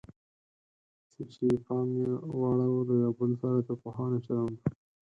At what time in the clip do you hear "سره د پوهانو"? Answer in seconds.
3.41-4.17